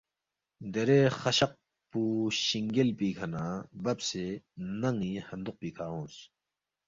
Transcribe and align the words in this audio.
دیرے 0.73 1.01
خشق 1.19 1.51
پو 1.89 2.03
شِنگیل 2.45 2.89
پیکھہ 2.97 3.27
نہ 3.33 3.43
ببسے 3.83 4.25
نن٘ی 4.79 5.13
ہندوق 5.29 5.55
پیکھہ 5.61 5.85
اونگس 5.91 6.15